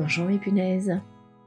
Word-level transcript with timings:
Bonjour 0.00 0.24
mes 0.24 0.38
punaises 0.38 0.98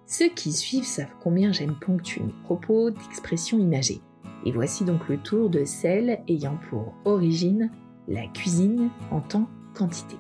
Ceux 0.05 0.29
qui 0.29 0.51
suivent 0.51 0.85
savent 0.85 1.15
combien 1.23 1.51
j'aime 1.51 1.73
ponctuer 1.73 2.21
mes 2.21 2.35
propos 2.43 2.91
d'expressions 2.91 3.57
imagées. 3.57 3.99
Et 4.45 4.51
voici 4.51 4.85
donc 4.85 5.09
le 5.09 5.17
tour 5.17 5.49
de 5.49 5.65
celles 5.65 6.21
ayant 6.27 6.59
pour 6.69 6.93
origine 7.03 7.71
la 8.07 8.27
cuisine 8.27 8.89
en 9.09 9.21
tant 9.21 9.49
qu'entité. 9.73 10.17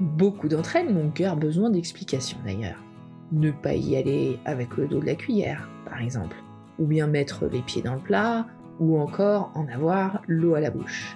Beaucoup 0.00 0.48
d'entre 0.48 0.76
elles 0.76 0.90
n'ont 0.90 1.10
guère 1.14 1.36
besoin 1.36 1.68
d'explications 1.68 2.38
d'ailleurs. 2.46 2.82
Ne 3.30 3.50
pas 3.50 3.74
y 3.74 3.96
aller 3.96 4.38
avec 4.46 4.78
le 4.78 4.88
dos 4.88 5.00
de 5.00 5.06
la 5.06 5.14
cuillère, 5.14 5.68
par 5.84 6.00
exemple, 6.00 6.42
ou 6.78 6.86
bien 6.86 7.08
mettre 7.08 7.44
les 7.44 7.60
pieds 7.60 7.82
dans 7.82 7.96
le 7.96 8.00
plat, 8.00 8.46
ou 8.80 8.98
encore 8.98 9.50
en 9.54 9.68
avoir 9.68 10.22
l'eau 10.28 10.54
à 10.54 10.60
la 10.60 10.70
bouche. 10.70 11.14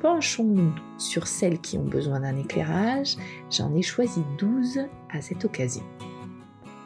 Penchons-nous 0.00 0.72
sur 0.96 1.26
celles 1.26 1.60
qui 1.60 1.76
ont 1.76 1.84
besoin 1.84 2.20
d'un 2.20 2.38
éclairage, 2.38 3.16
j'en 3.50 3.74
ai 3.74 3.82
choisi 3.82 4.22
12 4.38 4.80
à 5.10 5.20
cette 5.20 5.44
occasion. 5.44 5.84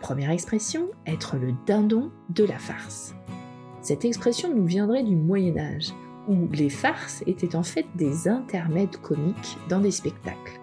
Première 0.01 0.31
expression, 0.31 0.89
être 1.07 1.37
le 1.37 1.55
dindon 1.65 2.11
de 2.31 2.43
la 2.43 2.59
farce. 2.59 3.15
Cette 3.83 4.05
expression 4.05 4.53
nous 4.53 4.67
viendrait 4.67 5.05
du 5.05 5.15
Moyen 5.15 5.57
Âge, 5.59 5.93
où 6.27 6.49
les 6.53 6.71
farces 6.71 7.23
étaient 7.29 7.55
en 7.55 7.63
fait 7.63 7.87
des 7.95 8.27
intermèdes 8.27 8.97
comiques 8.97 9.59
dans 9.69 9.81
des 9.81 9.93
spectacles. 9.93 10.61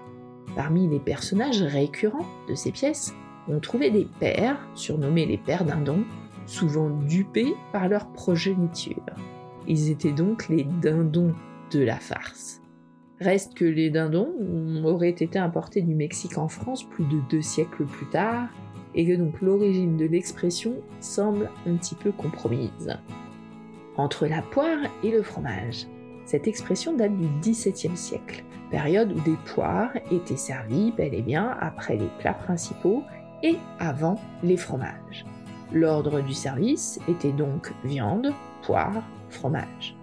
Parmi 0.53 0.89
les 0.89 0.99
personnages 0.99 1.61
récurrents 1.61 2.27
de 2.49 2.55
ces 2.55 2.71
pièces, 2.71 3.13
on 3.47 3.61
trouvait 3.61 3.91
des 3.91 4.09
pères, 4.19 4.59
surnommés 4.75 5.25
les 5.25 5.37
pères 5.37 5.63
dindons, 5.63 6.03
souvent 6.47 6.89
dupés 6.89 7.55
par 7.71 7.87
leur 7.87 8.11
progéniture. 8.11 9.05
Ils 9.67 9.89
étaient 9.89 10.11
donc 10.11 10.49
les 10.49 10.65
dindons 10.65 11.33
de 11.71 11.83
la 11.83 11.97
farce. 11.97 12.61
Reste 13.19 13.53
que 13.53 13.65
les 13.65 13.89
dindons 13.89 14.33
auraient 14.83 15.09
été 15.09 15.37
importés 15.37 15.81
du 15.81 15.93
Mexique 15.93 16.37
en 16.37 16.47
France 16.47 16.83
plus 16.83 17.05
de 17.05 17.19
deux 17.29 17.41
siècles 17.41 17.85
plus 17.85 18.09
tard, 18.09 18.49
et 18.95 19.05
que 19.05 19.15
donc 19.15 19.39
l'origine 19.41 19.95
de 19.97 20.05
l'expression 20.05 20.75
semble 20.99 21.49
un 21.67 21.75
petit 21.75 21.95
peu 21.95 22.11
compromise. 22.11 22.97
Entre 23.95 24.25
la 24.27 24.41
poire 24.41 24.79
et 25.03 25.11
le 25.11 25.21
fromage. 25.21 25.87
Cette 26.25 26.47
expression 26.47 26.95
date 26.95 27.15
du 27.17 27.27
XVIIe 27.41 27.95
siècle, 27.95 28.43
période 28.69 29.11
où 29.11 29.21
des 29.21 29.37
poires 29.53 29.95
étaient 30.11 30.37
servies 30.37 30.93
bel 30.95 31.13
et 31.13 31.21
bien 31.21 31.55
après 31.59 31.97
les 31.97 32.09
plats 32.19 32.33
principaux 32.33 33.03
et 33.43 33.57
avant 33.79 34.15
les 34.43 34.57
fromages. 34.57 35.25
L'ordre 35.71 36.21
du 36.21 36.33
service 36.33 36.99
était 37.07 37.31
donc 37.31 37.71
viande, 37.83 38.33
poire, 38.61 39.03
fromage. 39.29 39.95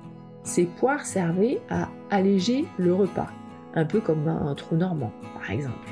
Ces 0.49 0.65
poires 0.65 1.05
servaient 1.05 1.61
à 1.69 1.91
alléger 2.09 2.65
le 2.79 2.95
repas, 2.95 3.29
un 3.75 3.85
peu 3.85 4.01
comme 4.01 4.27
un 4.29 4.55
trou 4.55 4.77
normand 4.77 5.13
par 5.35 5.51
exemple. 5.51 5.91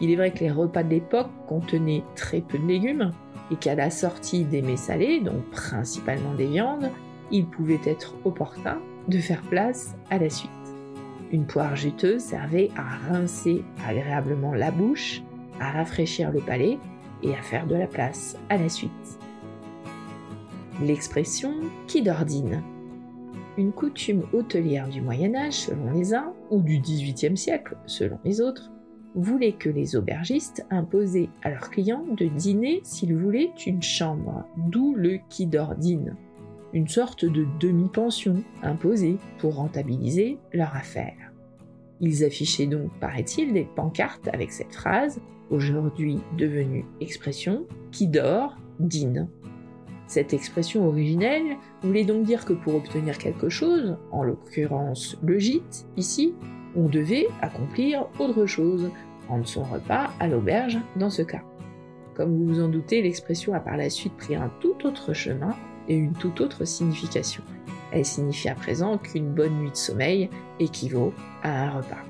Il 0.00 0.08
est 0.12 0.14
vrai 0.14 0.32
que 0.32 0.38
les 0.38 0.52
repas 0.52 0.84
de 0.84 0.90
l'époque 0.90 1.32
contenaient 1.48 2.04
très 2.14 2.42
peu 2.42 2.58
de 2.58 2.64
légumes 2.64 3.10
et 3.50 3.56
qu'à 3.56 3.74
la 3.74 3.90
sortie 3.90 4.44
des 4.44 4.62
mets 4.62 4.76
salés, 4.76 5.18
donc 5.18 5.42
principalement 5.50 6.32
des 6.34 6.46
viandes, 6.46 6.90
il 7.32 7.44
pouvait 7.44 7.80
être 7.84 8.14
opportun 8.24 8.78
de 9.08 9.18
faire 9.18 9.42
place 9.42 9.96
à 10.10 10.18
la 10.18 10.30
suite. 10.30 10.52
Une 11.32 11.46
poire 11.46 11.74
juteuse 11.74 12.22
servait 12.22 12.70
à 12.76 13.12
rincer 13.12 13.64
agréablement 13.84 14.54
la 14.54 14.70
bouche, 14.70 15.22
à 15.58 15.72
rafraîchir 15.72 16.30
le 16.30 16.38
palais 16.38 16.78
et 17.24 17.34
à 17.34 17.42
faire 17.42 17.66
de 17.66 17.74
la 17.74 17.88
place 17.88 18.38
à 18.48 18.58
la 18.58 18.68
suite. 18.68 19.18
L'expression 20.80 21.54
qui 21.88 22.02
d'ordine 22.02 22.62
Une 23.56 23.72
coutume 23.72 24.24
hôtelière 24.32 24.88
du 24.88 25.00
Moyen 25.00 25.34
Âge 25.34 25.54
selon 25.54 25.92
les 25.92 26.14
uns, 26.14 26.32
ou 26.50 26.62
du 26.62 26.78
XVIIIe 26.78 27.36
siècle 27.36 27.76
selon 27.86 28.18
les 28.24 28.40
autres, 28.40 28.70
voulait 29.14 29.52
que 29.52 29.68
les 29.68 29.94
aubergistes 29.96 30.64
imposaient 30.70 31.28
à 31.42 31.50
leurs 31.50 31.70
clients 31.70 32.04
de 32.16 32.26
dîner 32.26 32.80
s'ils 32.82 33.14
voulaient 33.14 33.52
une 33.66 33.82
chambre, 33.82 34.46
d'où 34.56 34.94
le 34.94 35.18
qui 35.28 35.46
d'ordine 35.46 36.16
une 36.72 36.88
sorte 36.88 37.24
de 37.24 37.46
demi-pension 37.60 38.42
imposée 38.62 39.18
pour 39.38 39.56
rentabiliser 39.56 40.38
leur 40.52 40.74
affaire. 40.74 41.32
Ils 42.00 42.24
affichaient 42.24 42.66
donc, 42.66 42.90
paraît-il, 42.98 43.52
des 43.52 43.68
pancartes 43.76 44.28
avec 44.28 44.50
cette 44.50 44.74
phrase, 44.74 45.20
aujourd'hui 45.50 46.18
devenue 46.38 46.84
expression, 47.00 47.66
qui 47.90 48.08
dort, 48.08 48.56
dîne. 48.80 49.28
Cette 50.12 50.34
expression 50.34 50.86
originelle 50.86 51.56
voulait 51.80 52.04
donc 52.04 52.24
dire 52.24 52.44
que 52.44 52.52
pour 52.52 52.74
obtenir 52.74 53.16
quelque 53.16 53.48
chose, 53.48 53.96
en 54.10 54.22
l'occurrence 54.22 55.16
le 55.22 55.38
gîte, 55.38 55.86
ici, 55.96 56.34
on 56.76 56.86
devait 56.86 57.28
accomplir 57.40 58.08
autre 58.18 58.44
chose, 58.44 58.90
prendre 59.24 59.48
son 59.48 59.62
repas 59.62 60.10
à 60.20 60.28
l'auberge 60.28 60.78
dans 60.96 61.08
ce 61.08 61.22
cas. 61.22 61.40
Comme 62.14 62.36
vous 62.36 62.46
vous 62.46 62.60
en 62.60 62.68
doutez, 62.68 63.00
l'expression 63.00 63.54
a 63.54 63.60
par 63.60 63.78
la 63.78 63.88
suite 63.88 64.14
pris 64.18 64.36
un 64.36 64.50
tout 64.60 64.84
autre 64.84 65.14
chemin 65.14 65.56
et 65.88 65.94
une 65.94 66.12
toute 66.12 66.42
autre 66.42 66.66
signification. 66.66 67.42
Elle 67.90 68.04
signifie 68.04 68.50
à 68.50 68.54
présent 68.54 68.98
qu'une 68.98 69.32
bonne 69.32 69.60
nuit 69.60 69.70
de 69.70 69.76
sommeil 69.76 70.28
équivaut 70.60 71.14
à 71.42 71.68
un 71.68 71.70
repas. 71.70 72.04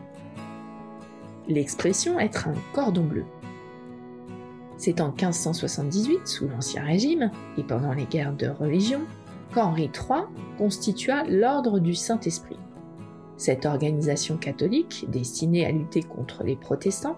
L'expression 1.47 2.19
être 2.19 2.49
un 2.49 2.55
cordon 2.73 3.05
bleu. 3.05 3.25
C'est 4.77 5.01
en 5.01 5.09
1578, 5.09 6.27
sous 6.27 6.49
l'Ancien 6.49 6.83
Régime 6.83 7.31
et 7.57 7.63
pendant 7.63 7.93
les 7.93 8.07
guerres 8.07 8.35
de 8.35 8.49
religion, 8.49 9.01
qu'Henri 9.55 9.85
III 9.85 10.23
constitua 10.59 11.25
l'Ordre 11.29 11.79
du 11.79 11.95
Saint-Esprit. 11.95 12.59
Cette 13.37 13.67
organisation 13.67 14.37
catholique, 14.37 15.07
destinée 15.11 15.67
à 15.67 15.73
lutter 15.73 16.03
contre 16.03 16.45
les 16.45 16.57
protestants, 16.57 17.17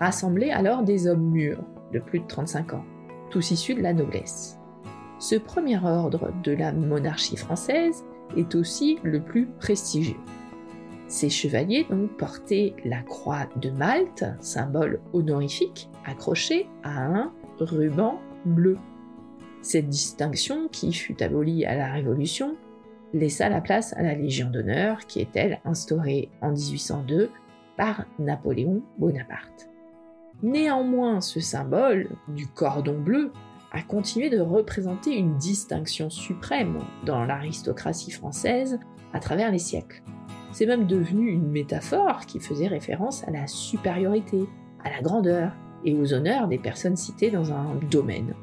rassemblait 0.00 0.50
alors 0.50 0.82
des 0.82 1.06
hommes 1.06 1.30
mûrs, 1.30 1.64
de 1.92 1.98
plus 1.98 2.20
de 2.20 2.26
35 2.26 2.74
ans, 2.74 2.84
tous 3.30 3.50
issus 3.50 3.74
de 3.74 3.82
la 3.82 3.92
noblesse. 3.92 4.58
Ce 5.18 5.36
premier 5.36 5.78
ordre 5.84 6.32
de 6.42 6.52
la 6.52 6.72
monarchie 6.72 7.36
française 7.36 8.04
est 8.36 8.54
aussi 8.54 8.98
le 9.02 9.20
plus 9.20 9.46
prestigieux. 9.46 10.16
Ces 11.12 11.28
chevaliers 11.28 11.84
donc 11.90 12.16
portaient 12.16 12.74
la 12.86 13.02
croix 13.02 13.46
de 13.56 13.68
Malte, 13.68 14.24
symbole 14.40 14.98
honorifique, 15.12 15.90
accrochée 16.06 16.70
à 16.84 17.04
un 17.04 17.34
ruban 17.58 18.18
bleu. 18.46 18.78
Cette 19.60 19.90
distinction, 19.90 20.68
qui 20.68 20.90
fut 20.94 21.22
abolie 21.22 21.66
à 21.66 21.76
la 21.76 21.92
Révolution, 21.92 22.56
laissa 23.12 23.50
la 23.50 23.60
place 23.60 23.92
à 23.92 24.02
la 24.02 24.14
Légion 24.14 24.48
d'honneur, 24.48 25.00
qui 25.06 25.20
est 25.20 25.36
elle 25.36 25.60
instaurée 25.66 26.30
en 26.40 26.52
1802 26.52 27.30
par 27.76 28.06
Napoléon 28.18 28.80
Bonaparte. 28.96 29.68
Néanmoins, 30.42 31.20
ce 31.20 31.40
symbole 31.40 32.08
du 32.28 32.46
cordon 32.46 32.98
bleu 32.98 33.32
a 33.70 33.82
continué 33.82 34.30
de 34.30 34.40
représenter 34.40 35.14
une 35.14 35.36
distinction 35.36 36.08
suprême 36.08 36.78
dans 37.04 37.26
l'aristocratie 37.26 38.12
française 38.12 38.80
à 39.12 39.20
travers 39.20 39.50
les 39.50 39.58
siècles. 39.58 40.02
C'est 40.52 40.66
même 40.66 40.86
devenu 40.86 41.30
une 41.30 41.50
métaphore 41.50 42.26
qui 42.26 42.38
faisait 42.38 42.68
référence 42.68 43.26
à 43.26 43.30
la 43.30 43.46
supériorité, 43.46 44.44
à 44.84 44.90
la 44.90 45.00
grandeur 45.00 45.52
et 45.84 45.94
aux 45.94 46.12
honneurs 46.12 46.46
des 46.46 46.58
personnes 46.58 46.96
citées 46.96 47.30
dans 47.30 47.52
un 47.52 47.74
domaine. 47.90 48.34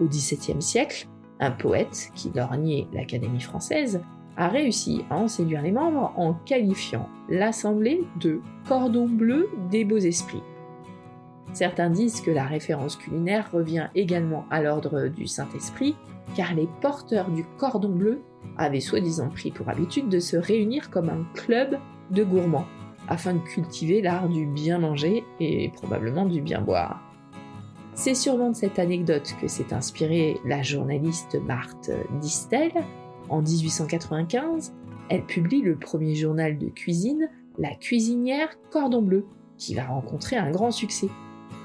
Au 0.00 0.06
XVIIe 0.06 0.62
siècle, 0.62 1.08
un 1.40 1.50
poète 1.50 2.10
qui 2.14 2.30
lorgnait 2.34 2.86
l'Académie 2.92 3.40
française 3.40 4.00
a 4.36 4.48
réussi 4.48 5.04
à 5.10 5.16
en 5.16 5.28
séduire 5.28 5.62
les 5.62 5.72
membres 5.72 6.12
en 6.16 6.34
qualifiant 6.34 7.08
l'Assemblée 7.28 8.04
de 8.20 8.40
cordon 8.68 9.08
bleu 9.08 9.48
des 9.70 9.84
beaux 9.84 9.98
esprits. 9.98 10.42
Certains 11.52 11.90
disent 11.90 12.20
que 12.20 12.30
la 12.30 12.44
référence 12.44 12.96
culinaire 12.96 13.50
revient 13.52 13.88
également 13.94 14.44
à 14.50 14.62
l'ordre 14.62 15.08
du 15.08 15.26
Saint-Esprit, 15.26 15.96
car 16.36 16.54
les 16.54 16.68
porteurs 16.80 17.30
du 17.30 17.44
cordon 17.58 17.88
bleu 17.88 18.22
avaient 18.56 18.80
soi-disant 18.80 19.28
pris 19.28 19.50
pour 19.50 19.68
habitude 19.68 20.08
de 20.08 20.20
se 20.20 20.36
réunir 20.36 20.90
comme 20.90 21.08
un 21.08 21.24
club 21.34 21.78
de 22.10 22.24
gourmands, 22.24 22.66
afin 23.08 23.34
de 23.34 23.40
cultiver 23.40 24.02
l'art 24.02 24.28
du 24.28 24.46
bien 24.46 24.78
manger 24.78 25.24
et 25.38 25.70
probablement 25.70 26.26
du 26.26 26.40
bien 26.40 26.60
boire. 26.60 27.00
C'est 27.94 28.14
sûrement 28.14 28.50
de 28.50 28.56
cette 28.56 28.78
anecdote 28.78 29.34
que 29.40 29.48
s'est 29.48 29.74
inspirée 29.74 30.38
la 30.44 30.62
journaliste 30.62 31.36
Marthe 31.46 31.90
Distel. 32.20 32.72
En 33.28 33.42
1895, 33.42 34.72
elle 35.08 35.24
publie 35.24 35.60
le 35.60 35.76
premier 35.76 36.14
journal 36.14 36.56
de 36.56 36.68
cuisine, 36.68 37.28
La 37.58 37.74
cuisinière 37.74 38.48
Cordon 38.70 39.02
Bleu, 39.02 39.26
qui 39.58 39.74
va 39.74 39.84
rencontrer 39.86 40.36
un 40.36 40.50
grand 40.50 40.70
succès. 40.70 41.08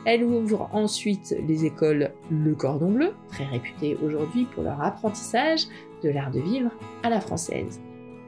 Elle 0.06 0.24
ouvre 0.24 0.70
ensuite 0.72 1.36
les 1.48 1.66
écoles 1.66 2.12
Le 2.30 2.54
Cordon 2.54 2.92
Bleu, 2.92 3.16
très 3.28 3.46
réputées 3.46 3.98
aujourd'hui 4.04 4.46
pour 4.46 4.64
leur 4.64 4.80
apprentissage 4.82 5.62
de 6.04 6.10
l'art 6.10 6.30
de 6.30 6.40
vivre 6.40 6.70
à 7.02 7.10
la 7.10 7.20
française. 7.20 7.82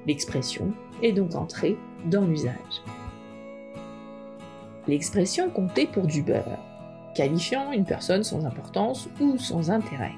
L'expression 0.08 0.72
est 1.04 1.12
donc 1.12 1.36
entrée 1.36 1.78
dans 2.06 2.26
l'usage. 2.26 2.82
L'expression 4.88 5.52
comptait 5.52 5.86
pour 5.86 6.08
du 6.08 6.24
beurre, 6.24 6.58
qualifiant 7.14 7.72
une 7.72 7.86
personne 7.86 8.24
sans 8.24 8.46
importance 8.46 9.08
ou 9.20 9.38
sans 9.38 9.70
intérêt. 9.70 10.16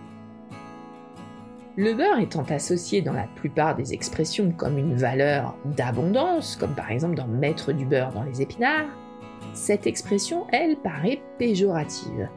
Le 1.76 1.94
beurre 1.94 2.20
étant 2.20 2.44
associé 2.50 3.02
dans 3.02 3.14
la 3.14 3.28
plupart 3.36 3.76
des 3.76 3.94
expressions 3.94 4.52
comme 4.52 4.78
une 4.78 4.96
valeur 4.96 5.56
d'abondance, 5.66 6.56
comme 6.56 6.76
par 6.76 6.92
exemple 6.92 7.16
dans 7.16 7.28
mettre 7.28 7.74
du 7.74 7.86
beurre 7.86 8.12
dans 8.12 8.24
les 8.24 8.42
épinards, 8.42 8.90
Cette 9.54 9.88
expression, 9.88 10.46
elle, 10.52 10.78
paraît 10.78 11.22
péjorative. 11.38 12.30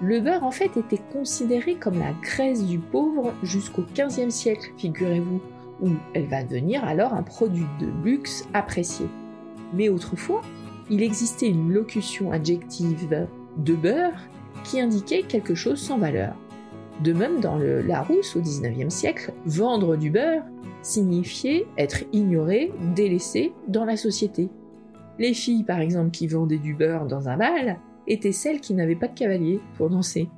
Le 0.00 0.20
beurre, 0.20 0.44
en 0.44 0.50
fait, 0.50 0.76
était 0.76 1.00
considéré 1.12 1.74
comme 1.74 1.98
la 1.98 2.12
graisse 2.22 2.64
du 2.64 2.78
pauvre 2.78 3.34
jusqu'au 3.42 3.82
XVe 3.94 4.30
siècle, 4.30 4.70
figurez-vous, 4.76 5.40
où 5.82 5.90
elle 6.14 6.26
va 6.26 6.44
devenir 6.44 6.84
alors 6.84 7.14
un 7.14 7.22
produit 7.22 7.66
de 7.80 7.88
luxe 8.04 8.46
apprécié. 8.54 9.06
Mais 9.74 9.88
autrefois, 9.88 10.42
il 10.90 11.02
existait 11.02 11.48
une 11.48 11.72
locution 11.72 12.32
adjective 12.32 13.08
de 13.56 13.74
beurre 13.74 14.20
qui 14.64 14.80
indiquait 14.80 15.22
quelque 15.22 15.54
chose 15.54 15.80
sans 15.80 15.98
valeur. 15.98 16.34
De 17.02 17.12
même, 17.12 17.40
dans 17.40 17.56
le 17.56 17.80
Larousse 17.80 18.34
au 18.36 18.40
XIXe 18.40 18.92
siècle, 18.92 19.32
vendre 19.46 19.96
du 19.96 20.10
beurre 20.10 20.42
signifiait 20.82 21.66
être 21.76 22.04
ignoré, 22.12 22.72
délaissé 22.94 23.52
dans 23.68 23.84
la 23.84 23.96
société. 23.96 24.48
Les 25.18 25.34
filles, 25.34 25.64
par 25.64 25.80
exemple, 25.80 26.10
qui 26.10 26.26
vendaient 26.26 26.58
du 26.58 26.74
beurre 26.74 27.06
dans 27.06 27.28
un 27.28 27.36
bal, 27.36 27.78
étaient 28.06 28.32
celles 28.32 28.60
qui 28.60 28.74
n'avaient 28.74 28.96
pas 28.96 29.08
de 29.08 29.14
cavalier 29.14 29.60
pour 29.76 29.90
danser. 29.90 30.28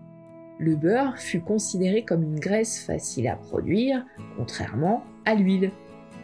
Le 0.58 0.74
beurre 0.76 1.18
fut 1.18 1.40
considéré 1.40 2.04
comme 2.04 2.22
une 2.22 2.40
graisse 2.40 2.84
facile 2.84 3.28
à 3.28 3.36
produire, 3.36 4.04
contrairement 4.36 5.04
à 5.24 5.34
l'huile. 5.34 5.70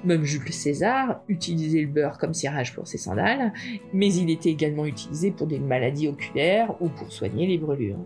Même 0.04 0.24
Jules 0.24 0.52
César 0.52 1.22
utilisait 1.28 1.80
le 1.80 1.88
beurre 1.88 2.18
comme 2.18 2.34
cirage 2.34 2.74
pour 2.74 2.86
ses 2.86 2.98
sandales, 2.98 3.52
mais 3.92 4.12
il 4.12 4.30
était 4.30 4.50
également 4.50 4.86
utilisé 4.86 5.30
pour 5.30 5.46
des 5.46 5.58
maladies 5.58 6.08
oculaires 6.08 6.74
ou 6.80 6.88
pour 6.88 7.10
soigner 7.12 7.46
les 7.46 7.58
brûlures. 7.58 8.04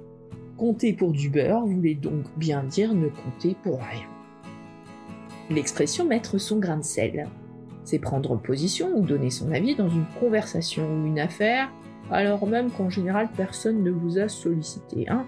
Compter 0.57 0.93
pour 0.93 1.13
du 1.13 1.31
beurre 1.31 1.67
voulait 1.67 1.95
donc 1.95 2.25
bien 2.37 2.63
dire 2.63 2.95
ne 2.95 3.09
compter 3.09 3.57
pour 3.63 3.79
rien. 3.79 4.09
L'expression 5.51 6.05
mettre 6.05 6.39
son 6.39 6.59
grain 6.59 6.79
de 6.79 6.85
sel, 6.85 7.29
c'est 7.91 7.99
prendre 7.99 8.37
position 8.37 8.89
ou 8.95 9.05
donner 9.05 9.31
son 9.31 9.51
avis 9.51 9.75
dans 9.75 9.89
une 9.89 10.05
conversation 10.21 10.85
ou 10.85 11.07
une 11.07 11.19
affaire, 11.19 11.69
alors 12.13 12.47
même 12.47 12.71
qu'en 12.71 12.89
général 12.89 13.29
personne 13.37 13.83
ne 13.83 13.91
vous 13.91 14.19
a 14.19 14.29
sollicité. 14.29 15.09
Hein. 15.09 15.27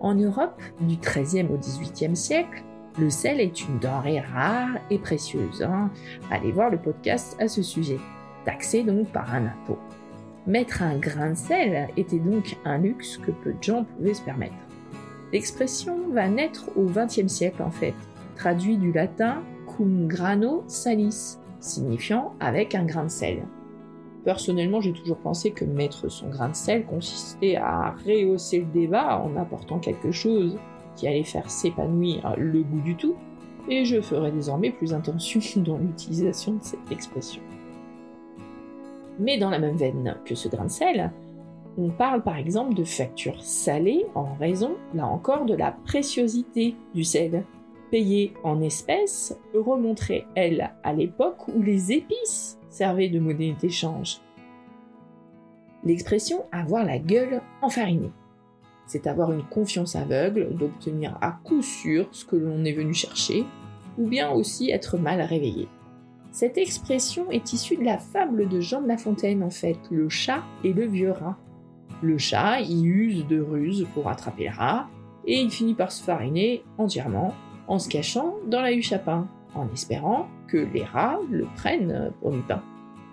En 0.00 0.14
Europe, 0.14 0.60
du 0.80 0.96
XIIIe 0.96 1.48
au 1.52 1.58
XVIIIe 1.58 2.16
siècle, 2.16 2.62
le 2.98 3.10
sel 3.10 3.40
est 3.40 3.60
une 3.60 3.78
denrée 3.78 4.20
rare 4.20 4.70
et 4.90 4.98
précieuse. 4.98 5.62
Hein. 5.62 5.90
Allez 6.30 6.50
voir 6.50 6.70
le 6.70 6.78
podcast 6.78 7.36
à 7.40 7.46
ce 7.46 7.62
sujet, 7.62 7.98
taxé 8.46 8.82
donc 8.82 9.08
par 9.08 9.34
un 9.34 9.44
impôt. 9.44 9.78
Mettre 10.46 10.82
un 10.82 10.96
grain 10.96 11.30
de 11.30 11.36
sel 11.36 11.88
était 11.98 12.18
donc 12.18 12.56
un 12.64 12.78
luxe 12.78 13.18
que 13.18 13.32
peu 13.32 13.52
de 13.52 13.62
gens 13.62 13.84
pouvaient 13.84 14.14
se 14.14 14.22
permettre. 14.22 14.54
L'expression 15.30 16.08
va 16.10 16.26
naître 16.26 16.70
au 16.74 16.86
XXe 16.86 17.30
siècle 17.30 17.62
en 17.62 17.70
fait, 17.70 17.94
traduit 18.34 18.78
du 18.78 18.92
latin 18.92 19.42
cum 19.66 20.08
grano 20.08 20.64
salis, 20.68 21.36
signifiant 21.60 22.34
avec 22.40 22.74
un 22.74 22.84
grain 22.84 23.04
de 23.04 23.10
sel. 23.10 23.46
Personnellement, 24.24 24.80
j'ai 24.80 24.92
toujours 24.92 25.18
pensé 25.18 25.52
que 25.52 25.64
mettre 25.64 26.10
son 26.10 26.28
grain 26.28 26.50
de 26.50 26.56
sel 26.56 26.84
consistait 26.84 27.56
à 27.56 27.94
rehausser 28.04 28.60
le 28.60 28.66
débat 28.66 29.18
en 29.18 29.36
apportant 29.36 29.78
quelque 29.78 30.10
chose 30.10 30.58
qui 30.96 31.06
allait 31.06 31.24
faire 31.24 31.50
s'épanouir 31.50 32.34
le 32.36 32.62
goût 32.62 32.80
du 32.80 32.96
tout, 32.96 33.14
et 33.68 33.84
je 33.84 34.00
ferai 34.00 34.32
désormais 34.32 34.70
plus 34.70 34.92
attention 34.92 35.40
dans 35.62 35.78
l'utilisation 35.78 36.54
de 36.54 36.62
cette 36.62 36.90
expression. 36.90 37.42
Mais 39.18 39.38
dans 39.38 39.50
la 39.50 39.58
même 39.58 39.76
veine 39.76 40.16
que 40.24 40.34
ce 40.34 40.48
grain 40.48 40.64
de 40.64 40.70
sel, 40.70 41.12
on 41.76 41.90
parle 41.90 42.22
par 42.22 42.36
exemple 42.36 42.74
de 42.74 42.84
factures 42.84 43.40
salées 43.40 44.04
en 44.14 44.34
raison, 44.34 44.72
là 44.94 45.06
encore, 45.06 45.44
de 45.44 45.54
la 45.54 45.72
préciosité 45.72 46.74
du 46.94 47.04
sel. 47.04 47.44
Payée 47.90 48.34
en 48.44 48.60
espèces 48.60 49.38
remonterait, 49.54 50.26
elle, 50.34 50.72
à 50.82 50.92
l'époque 50.92 51.48
où 51.48 51.62
les 51.62 51.92
épices 51.92 52.58
servaient 52.68 53.08
de 53.08 53.18
monnaie 53.18 53.56
d'échange. 53.58 54.20
L'expression 55.84 56.44
avoir 56.52 56.84
la 56.84 56.98
gueule 56.98 57.40
enfarinée, 57.62 58.12
c'est 58.88 59.06
avoir 59.06 59.32
une 59.32 59.44
confiance 59.44 59.96
aveugle 59.96 60.54
d'obtenir 60.56 61.16
à 61.20 61.38
coup 61.44 61.62
sûr 61.62 62.08
ce 62.10 62.24
que 62.24 62.36
l'on 62.36 62.64
est 62.64 62.72
venu 62.72 62.94
chercher, 62.94 63.44
ou 63.96 64.06
bien 64.06 64.30
aussi 64.30 64.70
être 64.70 64.98
mal 64.98 65.20
réveillé. 65.20 65.68
Cette 66.30 66.58
expression 66.58 67.30
est 67.30 67.52
issue 67.52 67.76
de 67.76 67.84
la 67.84 67.98
fable 67.98 68.48
de 68.48 68.60
Jean 68.60 68.82
de 68.82 68.88
La 68.88 68.98
Fontaine 68.98 69.42
en 69.42 69.50
fait, 69.50 69.78
le 69.90 70.08
chat 70.08 70.42
et 70.64 70.72
le 70.72 70.86
vieux 70.86 71.12
rat. 71.12 71.38
Le 72.02 72.18
chat 72.18 72.60
y 72.60 72.82
use 72.82 73.26
de 73.26 73.40
ruses 73.40 73.86
pour 73.94 74.08
attraper 74.08 74.44
le 74.44 74.56
rat, 74.56 74.88
et 75.26 75.40
il 75.40 75.50
finit 75.50 75.74
par 75.74 75.92
se 75.92 76.02
fariner 76.02 76.64
entièrement 76.78 77.34
en 77.68 77.78
se 77.78 77.88
cachant 77.88 78.34
dans 78.46 78.62
la 78.62 78.72
huche 78.72 78.92
à 78.92 78.98
pain, 78.98 79.28
en 79.54 79.68
espérant 79.72 80.26
que 80.48 80.56
les 80.56 80.84
rats 80.84 81.18
le 81.30 81.46
prennent 81.56 82.12
pour 82.20 82.32
du 82.32 82.40
pain. 82.40 82.62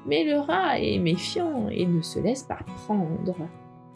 Mais 0.07 0.24
le 0.24 0.40
rat 0.40 0.80
est 0.80 1.00
méfiant 1.00 1.68
et 1.69 1.86
ne 1.86 2.02
se 2.02 2.19
laisse 2.19 2.44
pas 2.44 2.60
prendre. 2.86 3.36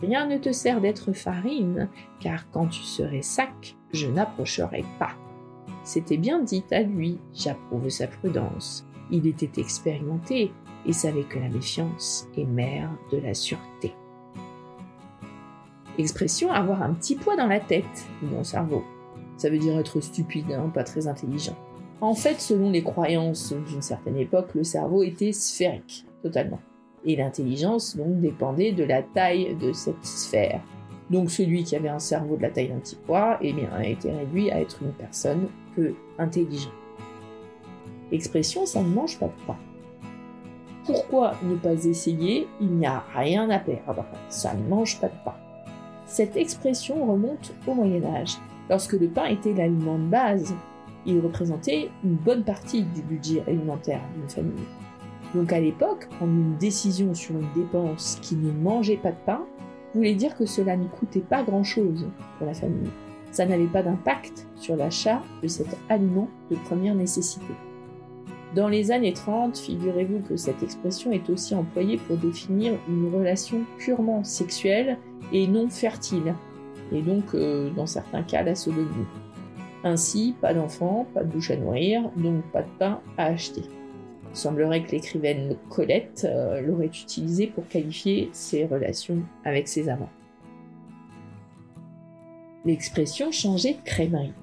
Rien 0.01 0.27
ne 0.27 0.38
te 0.38 0.51
sert 0.51 0.81
d'être 0.81 1.13
farine, 1.13 1.89
car 2.19 2.50
quand 2.51 2.67
tu 2.67 2.81
serais 2.81 3.21
sac, 3.21 3.75
je 3.94 4.07
n'approcherai 4.07 4.83
pas. 4.97 5.11
C'était 5.83 6.17
bien 6.17 6.39
dit 6.39 6.63
à 6.71 6.81
lui, 6.81 7.19
j'approuve 7.33 7.89
sa 7.89 8.07
prudence. 8.07 8.85
Il 9.12 9.27
était 9.27 9.59
expérimenté 9.59 10.51
et 10.85 10.94
savait 10.94 11.23
que 11.23 11.39
la 11.39 11.50
méfiance 11.50 12.27
est 12.38 12.45
mère 12.45 12.89
de 13.12 13.17
la 13.17 13.33
sûreté. 13.33 13.94
Expression 15.97 16.51
avoir 16.51 16.81
un 16.81 16.94
petit 16.94 17.15
poids 17.15 17.35
dans 17.35 17.47
la 17.47 17.59
tête, 17.59 18.07
mon 18.21 18.44
cerveau. 18.44 18.83
Ça 19.39 19.50
veut 19.50 19.57
dire 19.57 19.80
être 19.80 20.01
stupide, 20.01 20.51
hein, 20.51 20.69
pas 20.74 20.83
très 20.83 21.07
intelligent. 21.07 21.56
En 22.01 22.13
fait, 22.13 22.41
selon 22.41 22.71
les 22.71 22.83
croyances 22.83 23.53
d'une 23.53 23.81
certaine 23.81 24.18
époque, 24.18 24.53
le 24.53 24.65
cerveau 24.65 25.01
était 25.01 25.31
sphérique, 25.31 26.06
totalement. 26.21 26.59
Et 27.06 27.15
l'intelligence, 27.15 27.95
donc, 27.95 28.19
dépendait 28.19 28.74
de 28.74 28.83
la 28.83 29.01
taille 29.01 29.56
de 29.56 29.71
cette 29.71 30.03
sphère. 30.03 30.62
Donc 31.09 31.31
celui 31.31 31.63
qui 31.63 31.77
avait 31.77 31.89
un 31.89 32.00
cerveau 32.00 32.36
de 32.36 32.41
la 32.41 32.50
taille 32.50 32.68
d'un 32.68 32.80
petit 32.80 32.97
pois, 33.07 33.38
eh 33.41 33.53
bien, 33.53 33.69
a 33.71 33.86
été 33.86 34.12
réduit 34.12 34.51
à 34.51 34.59
être 34.59 34.83
une 34.83 34.91
personne 34.91 35.47
peu 35.74 35.94
intelligente. 36.18 36.74
L'expression 38.12 38.65
ça 38.65 38.81
ne 38.81 38.89
mange 38.89 39.18
pas 39.18 39.27
de 39.27 39.45
pain. 39.47 39.57
Pourquoi 40.86 41.36
ne 41.44 41.56
pas 41.56 41.86
essayer? 41.86 42.47
Il 42.59 42.71
n'y 42.71 42.86
a 42.86 43.06
rien 43.15 43.50
à 43.50 43.59
perdre. 43.59 44.06
Ça 44.27 44.53
ne 44.53 44.68
mange 44.68 45.00
pas 45.00 45.07
de 45.07 45.24
pain. 45.24 45.36
Cette 46.06 46.36
expression 46.36 47.06
remonte 47.06 47.53
au 47.68 47.74
Moyen 47.74 48.03
Âge, 48.03 48.38
lorsque 48.69 48.94
le 48.94 49.07
pain 49.07 49.25
était 49.25 49.54
l'aliment 49.54 49.98
de 49.98 50.06
base. 50.06 50.54
Il 51.06 51.19
représentait 51.19 51.89
une 52.04 52.16
bonne 52.16 52.44
partie 52.44 52.83
du 52.83 53.01
budget 53.01 53.43
alimentaire 53.48 54.01
d'une 54.15 54.29
famille. 54.29 54.65
Donc 55.34 55.53
à 55.53 55.60
l'époque, 55.60 56.08
prendre 56.10 56.34
une 56.34 56.58
décision 56.58 57.13
sur 57.13 57.36
une 57.36 57.48
dépense 57.55 58.20
qui 58.22 58.36
ne 58.36 58.51
mangeait 58.51 58.98
pas 58.98 59.12
de 59.12 59.17
pain 59.25 59.41
voulait 59.96 60.15
dire 60.15 60.36
que 60.36 60.46
cela 60.46 60.77
ne 60.77 60.88
coûtait 60.88 61.20
pas 61.20 61.43
grand-chose 61.43 62.08
pour 62.38 62.48
la 62.48 62.53
famille. 62.53 62.89
Ça 63.32 63.46
n'avait 63.46 63.67
pas 63.67 63.84
d'impact 63.84 64.48
sur 64.55 64.75
l'achat 64.75 65.22
de 65.41 65.48
cet 65.48 65.67
aliment 65.88 66.27
de 66.50 66.55
première 66.55 66.96
nécessité. 66.96 67.53
Dans 68.55 68.67
les 68.67 68.91
années 68.91 69.13
30, 69.13 69.58
figurez-vous 69.58 70.22
que 70.27 70.36
cette 70.36 70.63
expression 70.63 71.12
est 71.12 71.29
aussi 71.29 71.53
employée 71.53 71.98
pour 71.98 72.17
définir 72.17 72.74
une 72.88 73.13
relation 73.13 73.60
purement 73.77 74.24
sexuelle 74.24 74.98
et 75.32 75.48
non 75.48 75.70
fertile, 75.70 76.34
et 76.91 77.01
donc 77.01 77.34
euh, 77.34 77.69
dans 77.72 77.86
certains 77.86 78.24
cas 78.24 78.43
la 78.43 78.55
sodomie. 78.55 79.05
Ainsi, 79.84 80.36
pas 80.41 80.53
d'enfant, 80.53 81.08
pas 81.13 81.24
de 81.24 81.31
bouche 81.31 81.51
à 81.51 81.55
nourrir, 81.55 82.10
donc 82.17 82.43
pas 82.51 82.63
de 82.63 82.69
pain 82.77 83.00
à 83.17 83.25
acheter. 83.25 83.63
Il 84.31 84.38
semblerait 84.38 84.84
que 84.84 84.91
l'écrivaine 84.91 85.55
Colette 85.69 86.27
euh, 86.29 86.62
l'aurait 86.62 86.88
utilisé 86.88 87.48
pour 87.48 87.67
qualifier 87.67 88.29
ses 88.34 88.65
relations 88.65 89.19
avec 89.46 89.67
ses 89.67 89.89
amants. 89.89 90.10
L'expression 92.65 93.31
changer 93.31 93.74
de 93.74 93.81
crèmerie. 93.86 94.34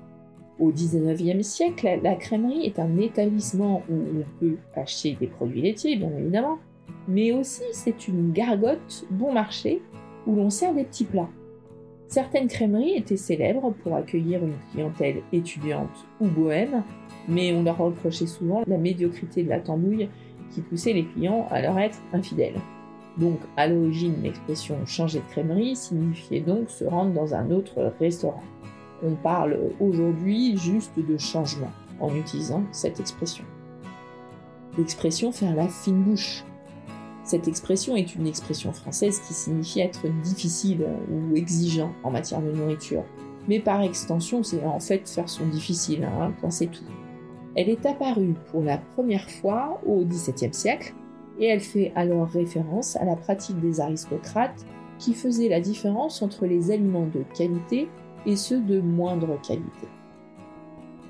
Au 0.59 0.73
XIXe 0.73 1.47
siècle, 1.47 2.01
la 2.03 2.15
crèmerie 2.15 2.65
est 2.65 2.79
un 2.79 2.97
établissement 2.97 3.83
où 3.91 3.95
on 3.95 4.41
peut 4.41 4.57
acheter 4.75 5.15
des 5.21 5.27
produits 5.27 5.61
laitiers, 5.61 5.97
bien 5.97 6.11
évidemment, 6.19 6.59
mais 7.07 7.33
aussi 7.33 7.63
c'est 7.73 8.09
une 8.09 8.33
gargote 8.33 9.05
bon 9.11 9.33
marché 9.35 9.83
où 10.27 10.35
l'on 10.35 10.49
sert 10.49 10.75
des 10.75 10.85
petits 10.85 11.05
plats. 11.05 11.29
Certaines 12.09 12.47
crèmeries 12.47 12.97
étaient 12.97 13.17
célèbres 13.17 13.73
pour 13.83 13.97
accueillir 13.97 14.45
une 14.45 14.55
clientèle 14.73 15.23
étudiante 15.33 16.07
ou 16.21 16.29
bohème, 16.29 16.83
mais 17.29 17.53
on 17.53 17.65
leur 17.65 17.79
reprochait 17.79 18.27
souvent 18.27 18.63
la 18.67 18.79
médiocrité 18.79 19.43
de 19.43 19.49
la 19.49 19.61
tambouille 19.61 20.09
qui 20.51 20.61
poussait 20.61 20.93
les 20.93 21.05
clients 21.05 21.49
à 21.51 21.61
leur 21.61 21.79
être 21.79 21.99
infidèles. 22.13 22.61
Donc, 23.19 23.39
à 23.57 23.67
l'origine, 23.67 24.23
l'expression 24.23 24.77
changer 24.87 25.19
de 25.19 25.25
crèmerie 25.25 25.75
signifiait 25.75 26.41
donc 26.41 26.71
se 26.71 26.85
rendre 26.85 27.13
dans 27.13 27.35
un 27.35 27.51
autre 27.51 27.93
restaurant. 27.99 28.43
On 29.03 29.15
parle 29.15 29.59
aujourd'hui 29.81 30.57
juste 30.57 30.99
de 30.99 31.17
changement 31.17 31.71
en 31.99 32.15
utilisant 32.15 32.63
cette 32.73 33.01
expression. 33.01 33.45
L'expression 34.79 35.33
faire 35.33 35.57
la 35.57 35.69
fine 35.69 36.03
bouche. 36.03 36.45
Cette 37.27 37.49
expression 37.49 37.97
est 37.97 38.15
une 38.15 38.29
expression 38.29 38.73
française 38.73 39.19
qui 39.19 39.35
signifie 39.35 39.81
être 39.81 40.07
difficile 40.23 40.87
ou 41.11 41.35
exigeant 41.35 41.93
en 42.05 42.13
matière 42.13 42.41
de 42.41 42.53
nourriture. 42.53 43.03
Mais 43.49 43.59
par 43.59 43.83
extension, 43.83 44.45
c'est 44.45 44.65
en 44.65 44.79
fait 44.79 45.09
faire 45.09 45.29
son 45.29 45.45
difficile, 45.47 46.05
hein, 46.05 46.33
c'est 46.51 46.71
tout. 46.71 46.85
Elle 47.57 47.69
est 47.69 47.85
apparue 47.85 48.35
pour 48.53 48.63
la 48.63 48.79
première 48.79 49.29
fois 49.29 49.81
au 49.85 50.05
XVIIe 50.05 50.55
siècle 50.55 50.95
et 51.41 51.47
elle 51.47 51.61
fait 51.61 51.91
alors 51.97 52.29
référence 52.29 52.95
à 52.95 53.05
la 53.05 53.17
pratique 53.17 53.59
des 53.59 53.81
aristocrates 53.81 54.65
qui 55.01 55.13
faisaient 55.13 55.49
la 55.49 55.61
différence 55.61 56.23
entre 56.23 56.47
les 56.47 56.71
aliments 56.71 57.09
de 57.13 57.25
qualité 57.37 57.89
et 58.25 58.37
ceux 58.37 58.61
de 58.61 58.81
moindre 58.81 59.37
qualité. 59.43 59.89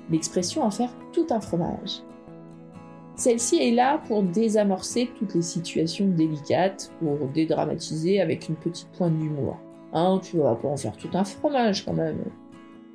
L'expression 0.09 0.63
en 0.63 0.71
faire 0.71 0.95
tout 1.11 1.27
un 1.29 1.41
fromage. 1.41 2.01
Celle-ci 3.17 3.57
est 3.57 3.71
là 3.71 3.99
pour 4.07 4.21
désamorcer 4.21 5.09
toutes 5.17 5.33
les 5.33 5.41
situations 5.41 6.07
délicates, 6.07 6.91
pour 6.99 7.17
dédramatiser 7.33 8.21
avec 8.21 8.47
une 8.47 8.55
petite 8.55 8.89
pointe 8.89 9.17
d'humour. 9.17 9.57
Hein, 9.91 10.21
tu 10.23 10.37
vas 10.37 10.53
pas 10.53 10.67
en 10.67 10.77
faire 10.77 10.95
tout 10.95 11.09
un 11.13 11.23
fromage 11.23 11.83
quand 11.83 11.93
même. 11.93 12.19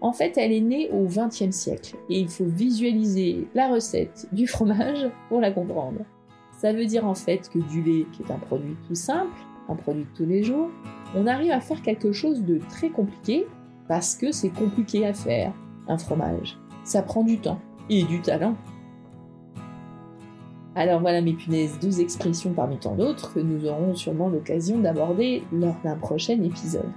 En 0.01 0.13
fait, 0.13 0.39
elle 0.39 0.53
est 0.53 0.61
née 0.61 0.91
au 0.93 1.07
XXe 1.07 1.51
siècle 1.51 1.97
et 2.09 2.21
il 2.21 2.29
faut 2.29 2.45
visualiser 2.45 3.49
la 3.55 3.69
recette 3.69 4.29
du 4.31 4.47
fromage 4.47 5.11
pour 5.29 5.41
la 5.41 5.51
comprendre. 5.51 6.01
Ça 6.57 6.73
veut 6.73 6.87
dire 6.87 7.05
en 7.05 7.17
fait 7.17 7.49
que 7.49 7.59
du 7.59 7.83
lait, 7.83 8.07
qui 8.13 8.23
est 8.23 8.31
un 8.31 8.39
produit 8.39 8.77
tout 8.87 8.95
simple, 8.95 9.35
un 9.69 9.75
produit 9.75 10.05
de 10.05 10.17
tous 10.17 10.27
les 10.27 10.45
jours, 10.45 10.71
on 11.17 11.27
arrive 11.27 11.51
à 11.51 11.61
faire 11.61 11.83
quelque 11.83 12.13
chose 12.13 12.45
de 12.45 12.61
très 12.69 12.91
compliqué 12.91 13.47
parce 13.89 14.15
que 14.15 14.31
c'est 14.31 14.51
compliqué 14.51 15.05
à 15.05 15.15
faire, 15.15 15.53
un 15.89 15.99
fromage. 15.99 16.59
Ça 16.85 17.03
prend 17.03 17.25
du 17.25 17.39
temps 17.39 17.61
et 17.91 18.05
du 18.05 18.21
talent. 18.21 18.55
Alors 20.75 21.01
voilà 21.01 21.21
mes 21.21 21.35
punaises, 21.35 21.79
12 21.81 22.01
expressions 22.01 22.55
parmi 22.55 22.79
tant 22.79 22.95
d'autres 22.95 23.35
que 23.35 23.41
nous 23.41 23.67
aurons 23.67 23.95
sûrement 23.95 24.29
l'occasion 24.29 24.79
d'aborder 24.79 25.43
lors 25.53 25.77
d'un 25.85 25.97
prochain 25.97 26.41
épisode. 26.43 26.91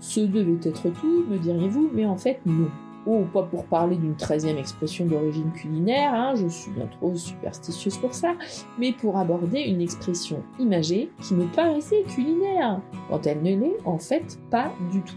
Ce 0.00 0.20
devait 0.20 0.58
être 0.68 0.90
tout, 0.90 1.24
me 1.28 1.38
diriez-vous, 1.38 1.90
mais 1.94 2.04
en 2.04 2.16
fait 2.16 2.40
non. 2.44 2.68
Oh, 3.04 3.24
pas 3.32 3.42
pour 3.42 3.64
parler 3.66 3.96
d'une 3.96 4.14
treizième 4.14 4.58
expression 4.58 5.06
d'origine 5.06 5.50
culinaire, 5.52 6.14
hein, 6.14 6.34
je 6.36 6.46
suis 6.46 6.70
bien 6.70 6.86
trop 6.86 7.14
superstitieuse 7.14 7.98
pour 7.98 8.14
ça, 8.14 8.34
mais 8.78 8.92
pour 8.92 9.18
aborder 9.18 9.60
une 9.60 9.80
expression 9.80 10.42
imagée 10.60 11.10
qui 11.20 11.34
me 11.34 11.46
paraissait 11.46 12.04
culinaire, 12.04 12.80
quand 13.08 13.26
elle 13.26 13.42
ne 13.42 13.56
l'est 13.56 13.78
en 13.84 13.98
fait 13.98 14.38
pas 14.50 14.72
du 14.92 15.02
tout. 15.02 15.16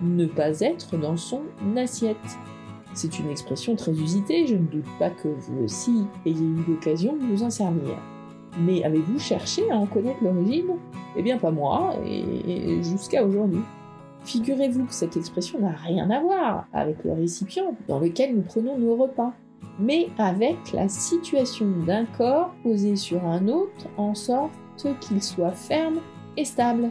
Ne 0.00 0.24
pas 0.24 0.60
être 0.60 0.96
dans 0.96 1.18
son 1.18 1.42
assiette. 1.76 2.16
C'est 2.94 3.18
une 3.18 3.30
expression 3.30 3.74
très 3.74 3.92
usitée, 3.92 4.46
je 4.46 4.54
ne 4.54 4.66
doute 4.66 4.86
pas 4.98 5.10
que 5.10 5.28
vous 5.28 5.64
aussi 5.64 6.04
ayez 6.26 6.44
eu 6.44 6.64
l'occasion 6.68 7.16
de 7.16 7.24
vous 7.24 7.42
en 7.42 7.50
servir. 7.50 7.96
Mais 8.60 8.84
avez-vous 8.84 9.18
cherché 9.18 9.70
à 9.70 9.76
en 9.76 9.86
connaître 9.86 10.22
l'origine? 10.22 10.76
Eh 11.16 11.22
bien 11.22 11.38
pas 11.38 11.50
moi, 11.50 11.94
et 12.06 12.82
jusqu'à 12.82 13.24
aujourd'hui. 13.24 13.62
Figurez-vous 14.24 14.84
que 14.84 14.94
cette 14.94 15.16
expression 15.16 15.58
n'a 15.60 15.72
rien 15.72 16.08
à 16.10 16.20
voir 16.20 16.66
avec 16.72 17.02
le 17.04 17.12
récipient 17.12 17.74
dans 17.88 17.98
lequel 17.98 18.36
nous 18.36 18.42
prenons 18.42 18.78
nos 18.78 18.94
repas, 18.94 19.32
mais 19.80 20.08
avec 20.18 20.72
la 20.72 20.88
situation 20.88 21.66
d'un 21.86 22.04
corps 22.04 22.54
posé 22.62 22.94
sur 22.94 23.24
un 23.24 23.48
autre 23.48 23.88
en 23.96 24.14
sorte 24.14 24.52
qu'il 25.00 25.22
soit 25.22 25.52
ferme 25.52 25.96
et 26.36 26.44
stable. 26.44 26.90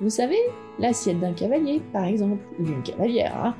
Vous 0.00 0.10
savez, 0.10 0.38
l'assiette 0.78 1.18
d'un 1.18 1.32
cavalier, 1.32 1.82
par 1.92 2.04
exemple, 2.04 2.42
ou 2.58 2.62
d'une 2.62 2.82
cavalière, 2.82 3.36
hein. 3.36 3.54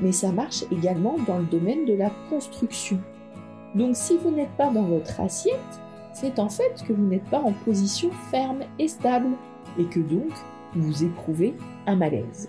mais 0.00 0.12
ça 0.12 0.32
marche 0.32 0.64
également 0.72 1.16
dans 1.26 1.38
le 1.38 1.44
domaine 1.44 1.84
de 1.84 1.94
la 1.94 2.10
construction. 2.30 2.98
Donc 3.74 3.94
si 3.94 4.16
vous 4.16 4.30
n'êtes 4.30 4.56
pas 4.56 4.70
dans 4.70 4.84
votre 4.84 5.20
assiette, 5.20 5.58
c'est 6.14 6.38
en 6.38 6.48
fait 6.48 6.82
que 6.86 6.92
vous 6.92 7.06
n'êtes 7.06 7.28
pas 7.28 7.40
en 7.40 7.52
position 7.52 8.10
ferme 8.30 8.60
et 8.78 8.88
stable, 8.88 9.30
et 9.78 9.84
que 9.84 10.00
donc 10.00 10.30
vous 10.74 11.04
éprouvez 11.04 11.54
un 11.86 11.96
malaise. 11.96 12.48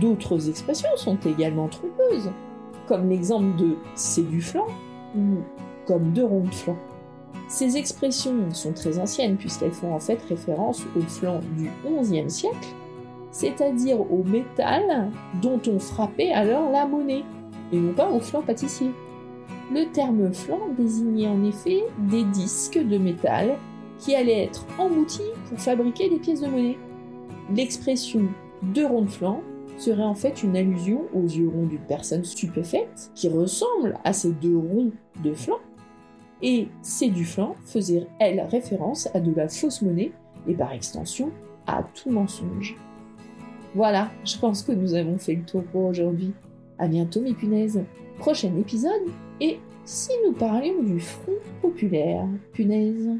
D'autres 0.00 0.48
expressions 0.48 0.96
sont 0.96 1.18
également 1.26 1.68
trompeuses, 1.68 2.30
comme 2.86 3.08
l'exemple 3.08 3.56
de 3.56 3.76
c'est 3.94 4.28
du 4.28 4.40
flanc 4.40 4.66
ou 5.16 5.38
comme 5.86 6.12
deux 6.12 6.24
ronds 6.24 6.44
de 6.44 6.54
flanc. 6.54 6.76
Ces 7.48 7.76
expressions 7.76 8.50
sont 8.52 8.72
très 8.72 8.98
anciennes 8.98 9.36
puisqu'elles 9.36 9.72
font 9.72 9.94
en 9.94 10.00
fait 10.00 10.20
référence 10.28 10.82
au 10.96 11.00
flanc 11.02 11.40
du 11.56 11.70
XIe 11.84 12.30
siècle, 12.30 12.74
c'est-à-dire 13.30 14.00
au 14.00 14.24
métal 14.24 15.10
dont 15.42 15.60
on 15.68 15.78
frappait 15.78 16.32
alors 16.32 16.70
la 16.70 16.86
monnaie, 16.86 17.24
et 17.72 17.78
non 17.78 17.92
pas 17.92 18.10
au 18.10 18.20
flanc 18.20 18.42
pâtissier. 18.42 18.90
Le 19.72 19.84
terme 19.92 20.32
flanc 20.32 20.60
désignait 20.76 21.28
en 21.28 21.42
effet 21.44 21.84
des 22.10 22.24
disques 22.24 22.78
de 22.78 22.98
métal 22.98 23.56
qui 23.98 24.14
allaient 24.14 24.44
être 24.44 24.66
emboutis 24.78 25.22
pour 25.48 25.58
fabriquer 25.58 26.08
des 26.08 26.18
pièces 26.18 26.40
de 26.40 26.46
monnaie. 26.46 26.78
L'expression 27.54 28.28
deux 28.62 28.86
ronds 28.86 29.02
de 29.02 29.10
flanc 29.10 29.42
serait 29.78 30.02
en 30.02 30.14
fait 30.14 30.42
une 30.42 30.56
allusion 30.56 31.02
aux 31.14 31.26
yeux 31.26 31.48
ronds 31.48 31.66
d'une 31.66 31.78
personne 31.78 32.24
stupéfaite 32.24 33.10
qui 33.14 33.28
ressemble 33.28 33.98
à 34.04 34.12
ces 34.12 34.32
deux 34.32 34.56
ronds 34.56 34.92
de 35.22 35.34
flanc. 35.34 35.58
Et 36.42 36.68
ces 36.82 37.08
du 37.08 37.24
flanc 37.24 37.56
faisaient, 37.64 38.06
elle, 38.18 38.40
référence 38.50 39.08
à 39.14 39.20
de 39.20 39.34
la 39.34 39.48
fausse 39.48 39.82
monnaie 39.82 40.12
et 40.46 40.54
par 40.54 40.72
extension 40.72 41.30
à 41.66 41.82
tout 41.82 42.10
mensonge. 42.10 42.76
Voilà, 43.74 44.10
je 44.24 44.38
pense 44.38 44.62
que 44.62 44.72
nous 44.72 44.94
avons 44.94 45.18
fait 45.18 45.34
le 45.34 45.44
tour 45.44 45.62
pour 45.64 45.84
aujourd'hui. 45.84 46.32
À 46.78 46.88
bientôt 46.88 47.20
mes 47.20 47.34
punaises. 47.34 47.82
Prochain 48.18 48.54
épisode 48.58 49.10
et 49.40 49.58
si 49.84 50.10
nous 50.26 50.32
parlions 50.32 50.82
du 50.82 50.98
Front 50.98 51.36
populaire, 51.62 52.26
punaise. 52.52 53.10